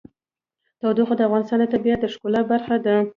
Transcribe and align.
تودوخه 0.79 1.13
د 1.17 1.21
افغانستان 1.27 1.59
د 1.61 1.65
طبیعت 1.73 1.99
د 2.01 2.05
ښکلا 2.13 2.41
برخه 2.51 2.75
ده. 2.85 2.95